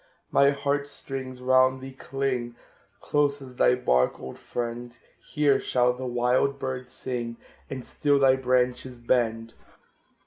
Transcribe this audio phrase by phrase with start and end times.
[0.31, 2.55] My heart strings round thee cling,
[3.01, 4.97] Close as thy bark, old friend!
[5.19, 7.37] Here shall the wild bird sing,
[7.69, 9.53] And still thy branches bend.